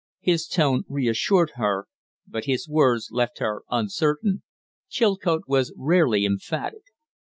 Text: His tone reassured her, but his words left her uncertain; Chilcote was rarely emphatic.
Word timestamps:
His 0.21 0.47
tone 0.47 0.81
reassured 0.89 1.51
her, 1.57 1.85
but 2.25 2.45
his 2.45 2.67
words 2.67 3.09
left 3.11 3.37
her 3.37 3.61
uncertain; 3.69 4.41
Chilcote 4.89 5.43
was 5.47 5.75
rarely 5.77 6.25
emphatic. 6.25 6.85